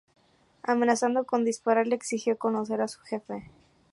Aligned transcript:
Amenazando 0.63 1.25
con 1.25 1.45
dispararle, 1.45 1.93
exigió 1.93 2.35
conocer 2.39 2.81
a 2.81 2.87
su 2.87 2.99
jefe. 3.01 3.51